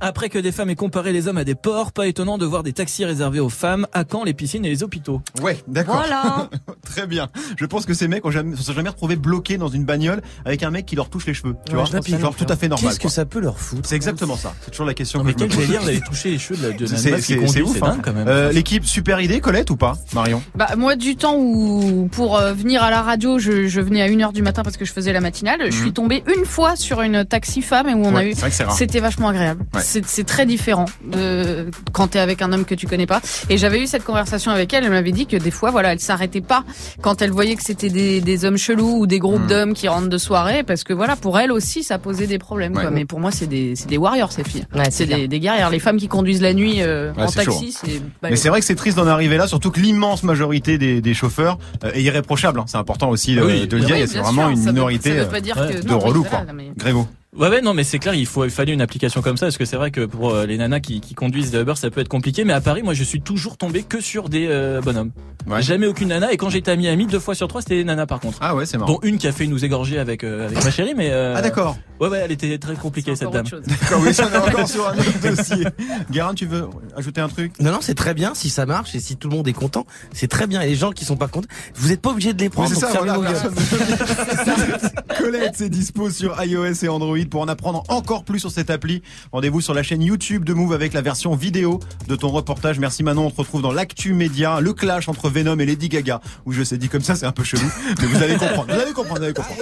[0.00, 2.62] Après que des femmes aient comparé les hommes à des porcs, pas étonnant de voir
[2.62, 3.86] des taxis réservés aux femmes.
[3.92, 5.96] À quand les piscines et les hôpitaux Ouais, d'accord.
[5.96, 6.48] Voilà.
[6.84, 7.28] Très bien.
[7.56, 10.20] Je pense que ces mecs ont jamais, se sont jamais retrouvés bloqués dans une bagnole
[10.44, 11.54] avec un mec qui leur touche les cheveux.
[11.66, 12.90] Tu Ouais, vois, c'est genre tout à fait normal.
[12.90, 14.54] Qu'est-ce que ça peut leur foutre C'est exactement ça.
[14.62, 15.66] C'est toujours la question Non que mais je me quel pose.
[15.66, 17.62] délire d'aller toucher les cheveux de la, de la C'est meuf qui c'est- conduit, c'est
[17.62, 17.86] ouf, hein.
[17.92, 18.28] dingue quand même.
[18.28, 20.42] Euh, L'équipe, super idée, Colette ou pas, Marion?
[20.54, 24.08] Bah moi du temps où pour euh, venir à la radio, je, je venais à
[24.08, 25.60] 1h du matin parce que je faisais la matinale.
[25.70, 28.14] Je suis tombée une fois sur une taxi femme et où on Mhm.
[28.14, 29.64] Ouais, a eu c'était vachement agréable.
[29.74, 29.80] Ouais.
[29.84, 33.20] C'est c'est très différent de quand t'es avec un homme que tu connais pas.
[33.50, 34.84] Et j'avais eu cette conversation avec elle.
[34.84, 36.64] Elle m'avait dit que des fois, voilà, elle s'arrêtait pas
[37.02, 39.46] quand elle voyait que c'était des, des hommes chelous ou des groupes Mhm.
[39.48, 42.74] d'hommes qui rentrent de soirée parce que voilà, pour elle aussi, ça posait des problèmes.
[42.74, 42.82] Ouais.
[42.82, 42.90] Quoi.
[42.90, 44.64] Mais pour moi, c'est des c'est des warriors ces filles.
[44.74, 45.70] Ouais, c'est des, des guerrières.
[45.70, 48.48] Les femmes qui conduisent la nuit euh, Ouais, en c'est taxi, c'est bah, Mais c'est
[48.48, 51.90] vrai que c'est triste d'en arriver là, surtout que l'immense majorité des, des chauffeurs euh,
[51.92, 52.60] est irréprochable.
[52.60, 52.64] hein.
[52.66, 53.66] C'est important aussi de, Ah oui.
[53.66, 53.96] de le Oui, dire.
[54.00, 56.42] c'est sûr, vraiment une minorité euh, pas dire ouais, que de relous, quoi.
[56.76, 57.06] Grégo.
[57.36, 59.58] Ouais ouais non mais c'est clair il faut il fallait une application comme ça parce
[59.58, 62.00] que c'est vrai que pour euh, les nanas qui, qui conduisent des Uber ça peut
[62.00, 65.10] être compliqué mais à Paris moi je suis toujours tombé que sur des euh, bonhommes
[65.46, 65.60] Ouais.
[65.60, 68.06] jamais aucune nana et quand j'étais à Miami deux fois sur trois c'était des nanas
[68.06, 68.94] par contre Ah ouais, c'est marrant.
[68.94, 71.42] dont une qui a fait nous égorger avec euh, avec ma chérie mais euh, Ah
[71.42, 71.76] d'accord.
[72.00, 73.44] ouais ouais elle était très compliquée cette dame.
[73.44, 75.66] D'accord, oui, ça, on est encore sur un autre dossier.
[76.10, 76.64] Guérin, tu veux
[76.96, 77.52] ajouter un truc?
[77.60, 79.84] Non, non, c'est très bien si ça marche et si tout le monde est content.
[80.14, 80.62] C'est très bien.
[80.62, 82.70] Et les gens qui sont pas contents, vous êtes pas obligé de les prendre.
[82.70, 83.18] c'est ça, voilà,
[85.18, 87.18] Colette, c'est dispo sur iOS et Android.
[87.28, 90.72] Pour en apprendre encore plus sur cette appli, rendez-vous sur la chaîne YouTube de Move
[90.72, 92.78] avec la version vidéo de ton reportage.
[92.78, 96.20] Merci Manon, on te retrouve dans l'actu média, le clash entre Venom et Lady Gaga.
[96.46, 97.66] Ou je sais dit comme ça, c'est un peu chelou,
[98.00, 98.66] mais vous allez comprendre.
[98.74, 99.60] Vous allez comprendre, vous allez comprendre.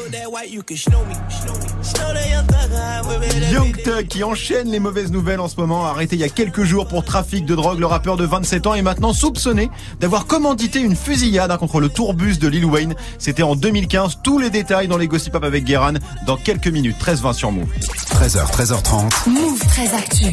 [3.53, 6.65] Young Thug qui enchaîne les mauvaises nouvelles en ce moment, arrêté il y a quelques
[6.65, 9.71] jours pour trafic de drogue, le rappeur de 27 ans est maintenant soupçonné
[10.01, 12.95] d'avoir commandité une fusillade hein, contre le tourbus de Lil Wayne.
[13.19, 14.19] C'était en 2015.
[14.23, 15.95] Tous les détails dans les Gossip avec Guéran
[16.27, 16.97] dans quelques minutes.
[17.01, 17.69] 13-20 sur Move.
[18.11, 19.29] 13h, 13h30.
[19.29, 20.25] Move très actu.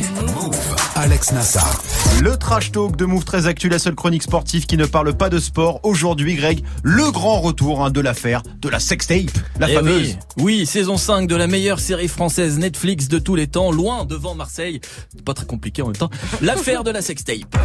[0.96, 1.82] Alex Nassar.
[2.22, 5.30] Le trash talk de Move très Actu, la seule chronique sportive qui ne parle pas
[5.30, 5.82] de sport.
[5.84, 10.18] Aujourd'hui, Greg, le grand retour hein, de l'affaire de la sextape, la Eh fameuse.
[10.38, 14.06] Oui, oui, saison 5 de la meilleure série française Netflix de tous les temps, loin
[14.06, 14.80] devant Marseille.
[15.14, 16.10] C'est Pas très compliqué en même temps.
[16.42, 17.56] L'affaire de la sextape.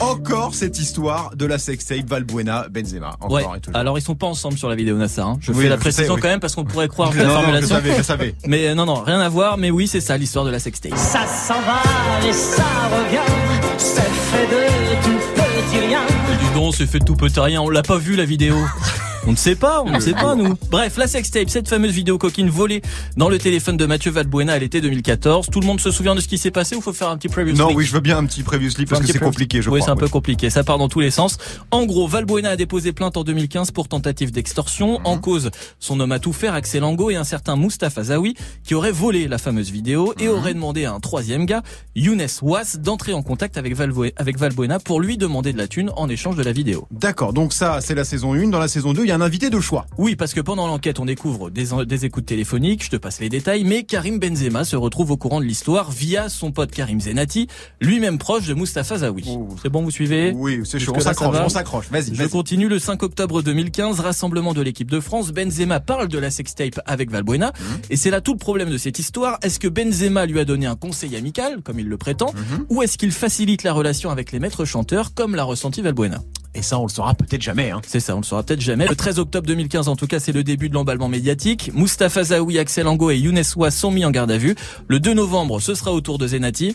[0.00, 3.10] Encore cette histoire de la sextape Valbuena Benzema.
[3.20, 3.44] Encore Ouais.
[3.56, 3.78] et toujours.
[3.78, 5.26] Alors ils sont pas ensemble sur la vidéo Nassar.
[5.28, 5.38] hein.
[5.40, 6.20] Je Oui, fais la je précision sais, oui.
[6.20, 7.74] quand même parce qu'on pourrait croire vu la Non, non, je formulation.
[7.76, 8.34] savais, je savais.
[8.46, 9.58] Mais euh, non, non, rien à voir.
[9.58, 10.96] Mais oui, c'est ça l'histoire de la sextape.
[10.96, 11.80] Ça s'en va
[12.28, 13.18] et ça revient,
[13.78, 16.00] c'est fait de tout petit rien.
[16.28, 17.60] Mais dis donc, c'est fait de tout petit rien.
[17.62, 18.56] On l'a pas vu la vidéo.
[19.26, 20.54] On ne sait pas, on ne sait pas nous.
[20.70, 22.80] Bref, la sextape, cette fameuse vidéo coquine volée
[23.16, 25.48] dans le téléphone de Mathieu Valbuena à l'été 2014.
[25.50, 27.28] Tout le monde se souvient de ce qui s'est passé ou faut faire un petit
[27.28, 29.68] preview Non, oui, je veux bien un petit previously parce Un que c'est compliqué, je
[29.68, 29.86] oui, crois.
[29.86, 30.48] c'est un peu compliqué.
[30.48, 31.36] Ça part dans tous les sens.
[31.70, 34.98] En gros, Valbuena a déposé plainte en 2015 pour tentative d'extorsion.
[35.00, 35.06] Mhm.
[35.06, 38.74] En cause, son homme à tout faire, Axel Ango et un certain Mustafa Zawi, qui
[38.74, 40.24] aurait volé la fameuse vidéo Mhm.
[40.24, 41.62] et aurait demandé à un troisième gars,
[41.94, 45.90] Younes Was, d'entrer en contact avec, Valbue- avec Valbuena pour lui demander de la thune
[45.96, 46.86] en échange de la vidéo.
[46.92, 48.48] D'accord, donc ça, c'est la saison 1.
[48.48, 49.86] Dans la saison 2, il y a un invité de choix.
[49.98, 53.28] Oui, parce que pendant l'enquête, on découvre des, des écoutes téléphoniques, je te passe les
[53.28, 57.48] détails, mais Karim Benzema se retrouve au courant de l'histoire via son pote Karim Zenati,
[57.80, 59.24] lui-même proche de Mustafa Zawi.
[59.62, 60.32] C'est bon, vous suivez?
[60.34, 60.92] Oui, c'est chaud.
[60.96, 61.88] On s'accroche, on s'accroche.
[61.90, 65.32] Vas-y, Je continue le 5 octobre 2015, rassemblement de l'équipe de France.
[65.32, 67.52] Benzema parle de la sextape avec Valbuena.
[67.58, 67.78] Mhm.
[67.90, 69.38] Et c'est là tout le problème de cette histoire.
[69.42, 72.66] Est-ce que Benzema lui a donné un conseil amical, comme il le prétend, Mhm.
[72.70, 76.20] ou est-ce qu'il facilite la relation avec les maîtres chanteurs, comme l'a ressenti Valbuena?
[76.58, 77.70] Et ça, on le saura peut-être jamais.
[77.70, 77.80] Hein.
[77.86, 78.88] C'est ça, on le saura peut-être jamais.
[78.88, 81.70] Le 13 octobre 2015, en tout cas, c'est le début de l'emballement médiatique.
[81.72, 84.56] Mustafa Zawi, Axel Ango et Younes Ouah sont mis en garde à vue.
[84.88, 86.74] Le 2 novembre, ce sera au tour de Zenati.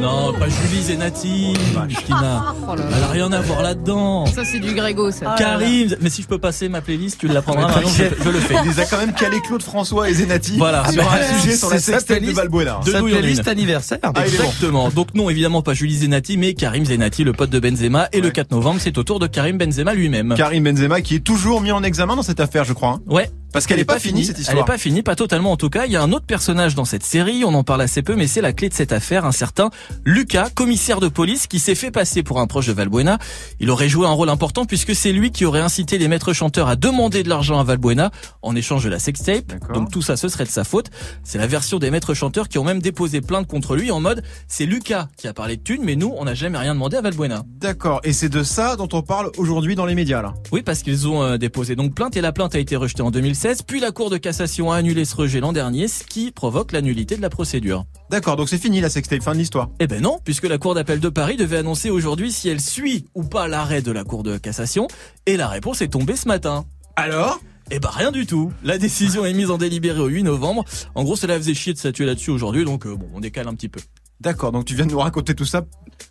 [0.00, 1.54] Non, pas Julie Zenati.
[1.74, 1.78] Oh
[2.16, 2.82] là là.
[2.96, 4.26] Elle a rien à voir là-dedans.
[4.26, 5.34] Ça, c'est du Grégo, ça.
[5.38, 7.68] Karim, mais si je peux passer ma playlist, tu la prendras.
[7.68, 8.54] Marion, je, je le fais.
[8.64, 10.88] Il les a quand même calé Claude François et Zenati Voilà.
[10.90, 12.80] sur Ah, un sujet sur la c'est sextape de Valbuena.
[12.84, 13.98] De playlist anniversaire.
[14.02, 14.20] Ah, bon.
[14.22, 14.88] Exactement.
[14.90, 18.08] Donc non, évidemment pas Julie Zenati, mais Karim Zenati, le pote de Benzema.
[18.12, 20.34] Et le 4 novembre, c'est au tour de Karim Benzema lui-même.
[20.36, 22.90] Karim Benzema qui est toujours mis en examen dans cette affaire, je crois.
[22.90, 23.00] hein.
[23.06, 23.30] Ouais.
[23.52, 24.62] Parce qu'elle est pas finie, cette Elle histoire.
[24.62, 25.84] est pas finie, pas totalement en tout cas.
[25.84, 28.26] Il y a un autre personnage dans cette série, on en parle assez peu, mais
[28.26, 29.68] c'est la clé de cette affaire, un certain
[30.04, 33.18] Lucas, commissaire de police, qui s'est fait passer pour un proche de Valbuena.
[33.60, 36.68] Il aurait joué un rôle important puisque c'est lui qui aurait incité les maîtres chanteurs
[36.68, 38.10] à demander de l'argent à Valbuena
[38.42, 39.52] en échange de la sextape.
[39.72, 40.86] Donc tout ça, ce serait de sa faute.
[41.24, 44.22] C'est la version des maîtres chanteurs qui ont même déposé plainte contre lui en mode
[44.48, 47.00] c'est Lucas qui a parlé de thunes, mais nous, on n'a jamais rien demandé à
[47.00, 47.42] Valbuena.
[47.58, 48.00] D'accord.
[48.04, 50.34] Et c'est de ça dont on parle aujourd'hui dans les médias, là.
[50.52, 53.10] Oui, parce qu'ils ont euh, déposé donc plainte et la plainte a été rejetée en
[53.10, 56.72] 2016, puis la Cour de cassation a annulé ce rejet l'an dernier, ce qui provoque
[56.72, 57.84] l'annulité de la procédure.
[58.12, 59.70] D'accord, donc c'est fini la sextape, fin de l'histoire.
[59.80, 63.06] Eh ben non, puisque la Cour d'appel de Paris devait annoncer aujourd'hui si elle suit
[63.14, 64.86] ou pas l'arrêt de la Cour de cassation,
[65.24, 66.66] et la réponse est tombée ce matin.
[66.96, 67.40] Alors?
[67.70, 68.52] Eh ben rien du tout.
[68.64, 70.66] La décision est mise en délibéré au 8 novembre.
[70.94, 73.54] En gros, cela faisait chier de statuer là-dessus aujourd'hui, donc euh, bon, on décale un
[73.54, 73.80] petit peu.
[74.20, 75.62] D'accord, donc tu viens de nous raconter tout ça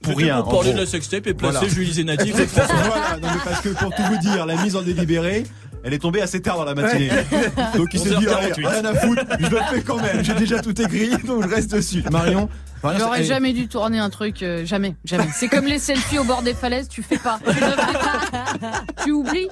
[0.02, 0.42] pour rien.
[0.42, 1.72] Pour parler de la sextape et placer Voilà.
[1.72, 2.32] Julie Zenati.
[2.32, 5.44] voilà, non, mais parce que pour tout vous dire, la mise en délibéré,
[5.84, 7.10] elle est tombée assez tard dans la matinée.
[7.76, 8.36] Donc il s'est dit, 11h48.
[8.36, 10.24] allez, rien à foutre, je le fais quand même.
[10.24, 12.04] J'ai déjà tout écrit, donc je reste dessus.
[12.12, 12.50] Marion,
[12.98, 15.28] J'aurais elle- jamais dû tourner un truc, euh, jamais, jamais.
[15.34, 17.40] C'est comme les selfies au bord des falaises, tu fais pas.
[17.44, 18.84] Tu ne fais pas.
[19.04, 19.50] Tu oublies.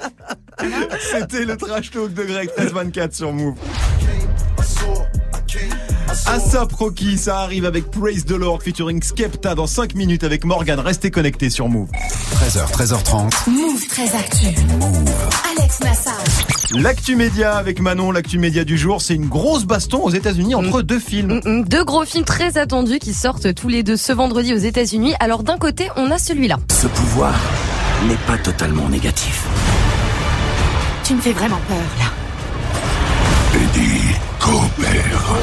[1.12, 3.56] C'était le trash talk de Greg 1324 sur Move.
[6.10, 10.80] Asap Rocky, ça arrive avec Praise the Lord featuring Skepta dans 5 minutes avec Morgan.
[10.80, 11.88] Restez connectés sur Move.
[12.34, 13.50] 13h, 13h30.
[13.50, 14.48] Move très actu.
[15.56, 16.18] Alex Nassar.
[16.74, 20.82] L'actu média avec Manon, l'actu média du jour, c'est une grosse baston aux États-Unis entre
[20.82, 21.42] deux films.
[21.46, 24.58] Mm, mm, Deux gros films très attendus qui sortent tous les deux ce vendredi aux
[24.58, 25.14] États-Unis.
[25.20, 26.58] Alors d'un côté, on a celui-là.
[26.72, 27.36] Ce pouvoir
[28.08, 29.44] n'est pas totalement négatif.
[31.04, 32.06] Tu me fais vraiment peur, là.
[34.40, 35.36] Coopère.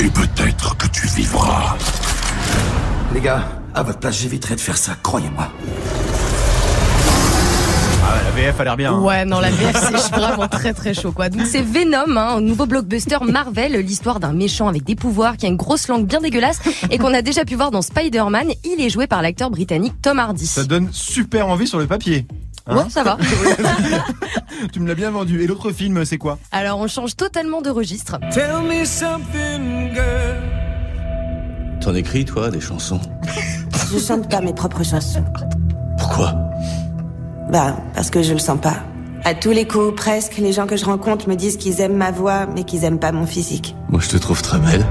[0.00, 1.76] Et peut-être que tu vivras.
[3.14, 3.42] Les gars,
[3.74, 5.48] à votre place, j'éviterai de faire ça, croyez-moi.
[8.08, 8.92] Ah, la VF a l'air bien.
[8.94, 9.00] hein.
[9.00, 11.28] Ouais, non, la VF, c'est vraiment très très chaud, quoi.
[11.28, 15.46] Donc c'est Venom, hein, un nouveau blockbuster Marvel, l'histoire d'un méchant avec des pouvoirs qui
[15.46, 18.48] a une grosse langue bien dégueulasse et qu'on a déjà pu voir dans Spider-Man.
[18.64, 20.46] Il est joué par l'acteur britannique Tom Hardy.
[20.46, 22.26] Ça donne super envie sur le papier.
[22.66, 23.16] Hein Ouais, ça va.
[24.72, 25.42] tu me l'as bien vendu.
[25.42, 26.38] Et l'autre film, c'est quoi?
[26.52, 28.18] Alors on change totalement de registre.
[28.32, 30.36] Tell me something, girl.
[31.80, 33.00] T'en écris, toi, des chansons?
[33.92, 35.24] Je chante pas mes propres chansons.
[35.98, 36.34] Pourquoi?
[37.50, 38.74] Bah, parce que je le sens pas.
[39.24, 42.10] À tous les coups, presque, les gens que je rencontre me disent qu'ils aiment ma
[42.10, 43.76] voix, mais qu'ils aiment pas mon physique.
[43.88, 44.84] Moi, je te trouve très belle.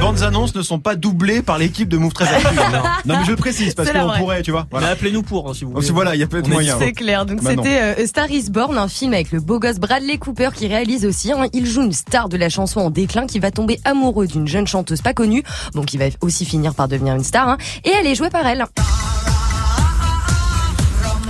[0.00, 2.56] Bandes annonces ne sont pas doublées par l'équipe de Move 13 Actu.
[2.72, 2.82] non.
[3.04, 4.66] non, mais je le précise parce qu'on pourrait, tu vois.
[4.72, 5.92] Mais appelez-nous pour, hein, si vous Donc, voulez.
[5.92, 6.76] voilà, il y a peut-être moyen.
[6.78, 7.26] C'est clair.
[7.26, 10.50] Donc Bah c'était euh, Star Is Born, un film avec le beau gosse Bradley Cooper
[10.54, 11.32] qui réalise aussi.
[11.32, 11.46] hein.
[11.52, 14.66] Il joue une star de la chanson en déclin qui va tomber amoureux d'une jeune
[14.66, 15.42] chanteuse pas connue,
[15.74, 17.48] donc qui va aussi finir par devenir une star.
[17.48, 17.58] hein.
[17.84, 18.64] Et elle est jouée par elle.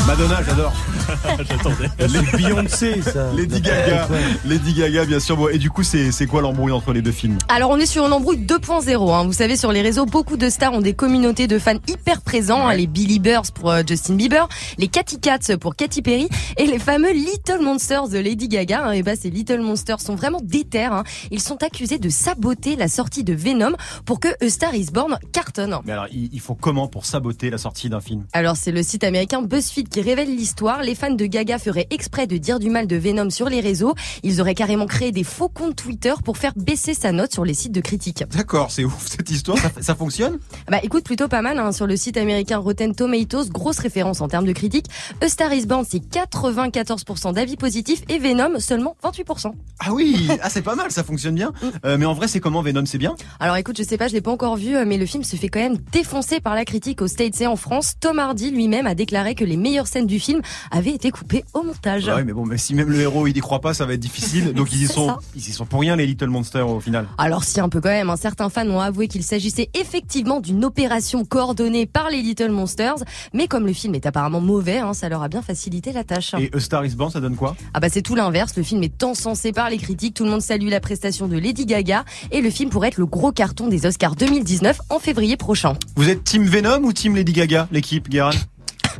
[0.06, 0.72] Madonna, j'adore.
[1.48, 1.88] J'attendais.
[1.98, 3.30] C'est Beyoncé, ça.
[3.32, 4.08] Lady Gaga.
[4.44, 5.36] Lady Gaga, bien sûr.
[5.36, 7.38] Bon, et du coup, c'est c'est quoi l'embrouille entre les deux films?
[7.48, 9.12] Alors on est sur une embrouille 2.0.
[9.14, 9.24] Hein.
[9.24, 12.66] Vous savez, sur les réseaux, beaucoup de stars ont des communautés de fans hyper présents.
[12.66, 12.74] hein.
[12.74, 16.78] Les Billy Bears pour euh, Justin Bieber, les Katy Cats pour Katy Perry et les
[16.78, 18.86] fameux Little Monsters de Lady Gaga.
[18.86, 18.92] hein.
[18.92, 20.84] Et bah ces Little Monsters sont vraiment déter.
[20.84, 21.04] Hein.
[21.30, 23.72] Ils sont accusés de saboter la sortie de Venom
[24.04, 25.76] pour que A Star Is Born cartonne.
[25.84, 28.24] Mais alors, ils ils font comment pour saboter la sortie d'un film?
[28.32, 30.82] Alors c'est le site américain BuzzFeed qui révèle l'histoire.
[30.82, 33.94] Les fans de Gaga feraient exprès de dire du mal de Venom sur les réseaux.
[34.24, 37.54] Ils auraient carrément créé des faux comptes Twitter pour faire baisser sa note sur les
[37.54, 38.24] sites de critiques.
[38.30, 39.58] D'accord, c'est ouf cette histoire.
[39.58, 43.48] Ça, ça fonctionne Bah écoute, plutôt pas mal hein, sur le site américain Rotten Tomatoes,
[43.50, 44.86] grosse référence en termes de critiques.
[45.20, 49.52] A Star Is Born, c'est 94% d'avis positifs et Venom seulement 28%.
[49.78, 51.52] Ah oui, ah c'est pas mal, ça fonctionne bien.
[51.84, 54.14] Euh, mais en vrai, c'est comment Venom, c'est bien Alors écoute, je sais pas, je
[54.14, 56.64] l'ai pas encore vu, euh, mais le film se fait quand même défoncer par la
[56.64, 57.94] critique aux States et en France.
[58.00, 61.62] Tom Hardy lui-même a déclaré que les meilleures scènes du film avaient été coupées au
[61.62, 62.06] montage.
[62.06, 64.00] Ouais, mais bon, mais si même le héros il y croit pas, ça va être
[64.00, 64.52] difficile.
[64.54, 65.18] Donc ils y sont, ça.
[65.34, 67.06] ils y sont pour rien les Little Monsters au final.
[67.18, 70.64] Alors si un peu quand même, hein, certains fans ont avoué qu'il s'agissait effectivement d'une
[70.64, 72.96] opération coordonnée par les Little Monsters,
[73.32, 76.34] mais comme le film est apparemment mauvais, hein, ça leur a bien facilité la tâche.
[76.38, 77.56] Et A Star Is Born, ça donne quoi?
[77.74, 80.42] Ah bah c'est tout l'inverse, le film est encensé par les critiques, tout le monde
[80.42, 83.86] salue la prestation de Lady Gaga et le film pourrait être le gros carton des
[83.86, 85.74] Oscars 2019 en février prochain.
[85.96, 88.30] Vous êtes Team Venom ou Team Lady Gaga, l'équipe, Guérin?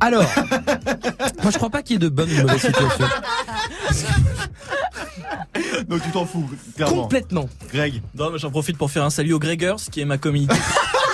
[0.00, 0.22] Alors,
[1.42, 3.06] moi je crois pas qu'il y ait de bonne ou de mauvaise situation.
[5.88, 7.02] Donc tu t'en fous, clairement.
[7.02, 7.48] Complètement.
[7.72, 8.02] Greg.
[8.14, 10.54] Non, mais j'en profite pour faire un salut aux Gregors, qui est ma communauté,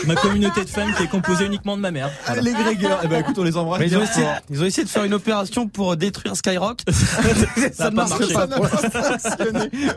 [0.07, 2.11] ma communauté de fans qui est composée uniquement de ma mère.
[2.27, 2.43] Voilà.
[2.43, 4.85] Les Gregors, eh ben écoute, on les embrasse Mais ils ont, essayé, ils ont essayé
[4.85, 6.81] de faire une opération pour détruire Skyrock.
[7.73, 8.47] ça ne marche pas.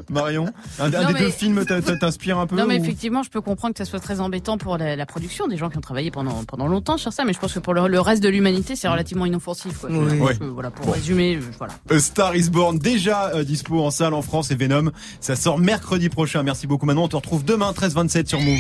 [0.10, 0.48] Marion,
[0.80, 1.66] un, Non, des mais- deux films
[2.00, 4.58] t'inspire un peu Non, mais ou- effectivement, je peux comprendre que ça soit très embêtant
[4.58, 7.34] pour la, la production, des gens qui ont travaillé pendant, pendant longtemps sur ça, mais
[7.34, 9.80] je pense que pour le, le reste de l'humanité, c'est relativement inoffensif.
[9.80, 9.90] Quoi.
[9.92, 10.20] Oui.
[10.20, 10.38] Ouais.
[10.40, 11.74] Voilà, pour résumer, euh, voilà.
[11.90, 14.92] A Star is Born, déjà euh, dispo en salle en France et Venom.
[15.20, 16.44] Ça sort mercredi prochain.
[16.44, 17.04] Merci beaucoup Manon.
[17.04, 18.60] On te retrouve demain 13-27 sur Move.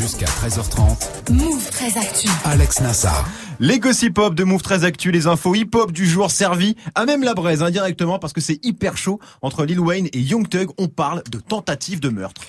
[0.00, 2.26] Jusqu'à 13h30, Move très actu.
[2.46, 3.28] Alex Nassar.
[3.60, 7.04] Les gossip hop de Move 13 Actu, les infos hip hop du jour servis à
[7.04, 10.70] même la braise indirectement parce que c'est hyper chaud entre Lil Wayne et Young Thug.
[10.78, 12.40] On parle de tentative de meurtre.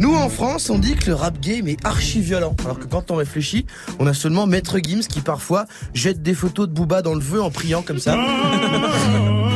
[0.00, 2.56] Nous en France, on dit que le rap game est archi violent.
[2.64, 3.66] Alors que quand on réfléchit,
[4.00, 7.40] on a seulement Maître Gims qui parfois jette des photos de Booba dans le feu
[7.40, 8.16] en priant comme ça.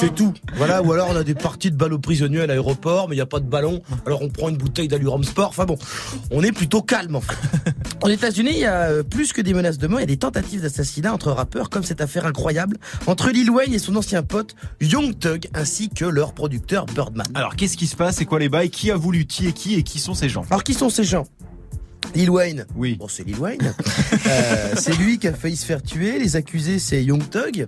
[0.00, 0.32] C'est tout.
[0.54, 3.18] Voilà, ou alors on a des parties de balles aux prisonniers à l'aéroport, mais il
[3.18, 3.82] n'y a pas de ballon.
[4.06, 5.48] Alors on prend une bouteille d'Aluram Sport.
[5.48, 5.76] Enfin bon,
[6.30, 7.36] on est plutôt calme en fait.
[8.04, 10.06] Aux États-Unis, il y a euh, plus que des menaces de mort, il y a
[10.06, 12.76] des tentatives d'assassinat entre rappeurs, comme cette affaire incroyable
[13.08, 17.26] entre Lil Wayne et son ancien pote Young Thug, ainsi que leur producteur Birdman.
[17.34, 18.16] Alors qu'est-ce qui se passe?
[18.16, 18.70] C'est quoi les bails?
[18.70, 20.44] Qui a voulu tuer qui et qui sont ces gens?
[20.48, 21.26] Alors qui sont ces gens?
[22.14, 22.66] Lil Wayne.
[22.74, 22.96] Oui.
[22.98, 23.74] Bon, c'est Lil Wayne.
[24.26, 26.18] Euh, c'est lui qui a failli se faire tuer.
[26.18, 27.66] Les accusés, c'est Young Thug.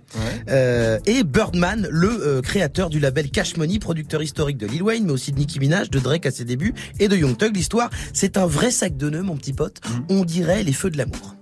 [0.49, 5.05] Euh, et Birdman, le euh, créateur du label Cash Money, producteur historique de Lil Wayne,
[5.07, 7.57] mais aussi de Nicki Minaj, de Drake à ses débuts, et de Young Thug.
[7.57, 9.81] L'histoire, c'est un vrai sac de nœuds, mon petit pote.
[10.09, 11.37] On dirait les feux de l'amour.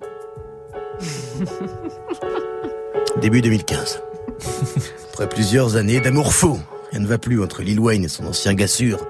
[3.20, 4.00] Début 2015.
[5.12, 6.58] Après plusieurs années d'amour faux,
[6.92, 9.04] rien ne va plus entre Lil Wayne et son ancien gars sûr,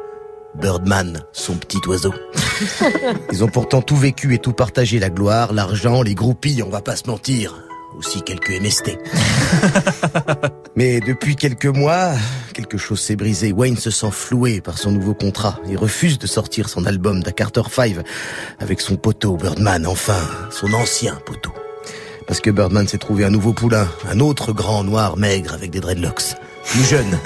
[0.54, 2.12] Birdman, son petit oiseau.
[3.32, 6.80] Ils ont pourtant tout vécu et tout partagé, la gloire, l'argent, les groupies, on va
[6.80, 7.62] pas se mentir.
[7.96, 8.98] Aussi quelques MST.
[10.76, 12.12] Mais depuis quelques mois,
[12.54, 13.52] quelque chose s'est brisé.
[13.52, 15.58] Wayne se sent floué par son nouveau contrat.
[15.68, 17.96] Il refuse de sortir son album Da Carter 5
[18.60, 21.52] avec son poteau Birdman, enfin, son ancien poteau.
[22.26, 25.80] Parce que Birdman s'est trouvé un nouveau poulain, un autre grand noir maigre avec des
[25.80, 26.36] dreadlocks.
[26.70, 27.18] Plus jeune,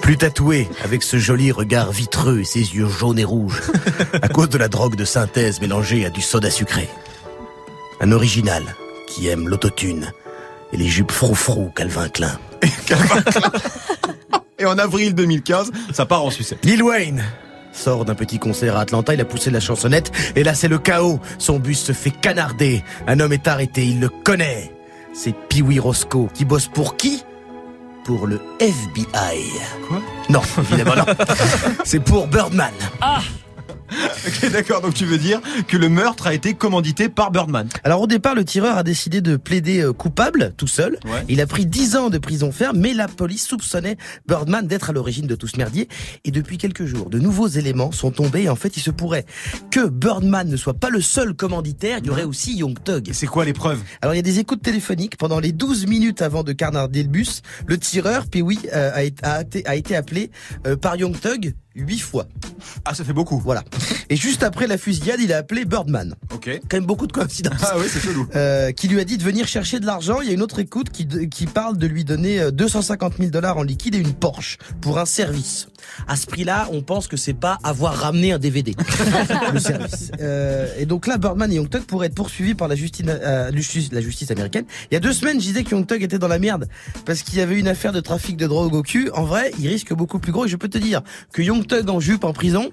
[0.00, 3.62] plus tatoué, avec ce joli regard vitreux et ses yeux jaunes et rouges,
[4.20, 6.88] à cause de la drogue de synthèse mélangée à du soda sucré.
[8.00, 8.62] Un original
[9.06, 10.12] qui aime l'autotune
[10.72, 12.38] et les jupes froufrou Calvin Klein.
[14.58, 16.64] Et en avril 2015, ça part en sucette.
[16.64, 17.24] Lil Wayne
[17.72, 20.78] sort d'un petit concert à Atlanta, il a poussé la chansonnette, et là c'est le
[20.78, 21.18] chaos.
[21.38, 22.84] Son bus se fait canarder.
[23.06, 24.70] Un homme est arrêté, il le connaît.
[25.14, 27.24] C'est Pee-Wee Roscoe, qui bosse pour qui?
[28.04, 29.06] Pour le FBI.
[29.88, 30.00] Quoi?
[30.28, 31.04] Non, évidemment non.
[31.84, 32.72] C'est pour Birdman.
[33.00, 33.20] Ah
[34.52, 34.80] d'accord.
[34.80, 37.68] Donc tu veux dire que le meurtre a été commandité par Birdman.
[37.84, 40.98] Alors au départ, le tireur a décidé de plaider euh, coupable tout seul.
[41.04, 41.24] Ouais.
[41.28, 44.92] Il a pris 10 ans de prison ferme, mais la police soupçonnait Birdman d'être à
[44.92, 45.88] l'origine de tout ce merdier.
[46.24, 48.48] Et depuis quelques jours, de nouveaux éléments sont tombés.
[48.48, 49.26] En fait, il se pourrait
[49.70, 51.98] que Birdman ne soit pas le seul commanditaire.
[52.02, 53.10] Il y aurait aussi Young Tug.
[53.12, 56.22] C'est quoi les preuves Alors il y a des écoutes téléphoniques pendant les 12 minutes
[56.22, 57.42] avant de carnarder le bus.
[57.66, 58.90] Le tireur, puis oui, euh,
[59.22, 60.30] a, été, appelé
[60.66, 62.26] euh, par Young Tug 8 fois.
[62.84, 63.38] Ah, ça fait beaucoup.
[63.38, 63.64] Voilà.
[64.08, 66.14] Et juste après la fusillade, il a appelé Birdman.
[66.34, 66.60] Ok.
[66.68, 67.62] Quand même beaucoup de coïncidences.
[67.62, 68.26] Ah oui, c'est chelou.
[68.34, 70.20] Euh, qui lui a dit de venir chercher de l'argent.
[70.20, 73.30] Il y a une autre écoute qui, qui parle de lui donner euh, 250 000
[73.30, 75.68] dollars en liquide et une Porsche pour un service.
[76.06, 78.74] À ce prix-là, on pense que c'est pas avoir ramené un DVD.
[79.52, 80.10] le service.
[80.20, 83.94] Euh, et donc là, Birdman et Young pourraient être poursuivis par la euh, justice, euh,
[83.94, 84.64] la justice américaine.
[84.90, 86.68] Il y a deux semaines, je disais que Young était dans la merde
[87.04, 89.10] parce qu'il y avait une affaire de trafic de drogue au cul.
[89.14, 90.46] En vrai, il risque beaucoup plus gros.
[90.46, 92.70] Et je peux te dire que Young Thug en jupe en prison,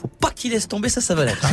[0.00, 1.46] faut pas qu'il laisse tomber ça, ça va l'être.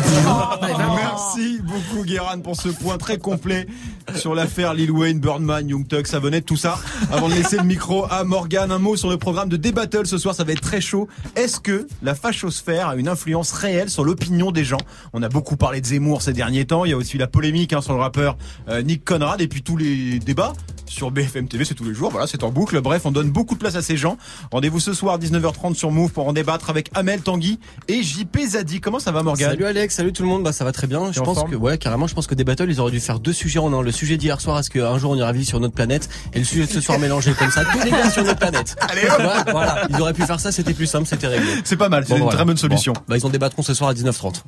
[0.62, 3.67] Merci beaucoup Guéran pour ce point très complet
[4.15, 6.80] sur l'affaire Lil Wayne, Birdman, Young Thug, Savonnette, tout ça.
[7.12, 10.17] Avant de laisser le micro à Morgan, un mot sur le programme de D-Battle ce
[10.17, 11.08] soir, ça va être très chaud.
[11.36, 14.78] Est-ce que la fachosphère a une influence réelle sur l'opinion des gens?
[15.12, 17.74] On a beaucoup parlé de Zemmour ces derniers temps, il y a aussi la polémique
[17.74, 18.38] hein, sur le rappeur
[18.70, 20.54] euh, Nick Conrad et puis tous les débats
[20.88, 22.82] sur BFM TV, c'est tous les jours, voilà, c'est en boucle.
[22.82, 24.17] Bref, on donne beaucoup de place à ces gens.
[24.52, 28.82] Rendez-vous ce soir 19h30 sur Move pour en débattre avec Amel Tanguy et JP Zadi.
[28.82, 31.12] Comment ça va Morgan Salut Alex, salut tout le monde, bah ça va très bien.
[31.12, 33.19] Je en pense que ouais carrément, je pense que des battles ils auraient dû faire
[33.19, 33.82] deux sujets en un.
[33.82, 36.10] Le sujet d'hier soir, est-ce qu'un jour on ira vivre sur notre planète?
[36.34, 38.76] Et le sujet de ce soir mélangé comme ça, tous les gars sur notre planète.
[38.89, 39.08] Allez,
[39.52, 41.52] voilà, ils auraient pu faire ça, c'était plus simple, c'était réglé.
[41.63, 42.36] C'est pas mal, c'est une voilà.
[42.36, 42.93] très bonne solution.
[42.93, 43.02] Bon.
[43.08, 44.41] Bah ils en débattront ce soir à 19h30.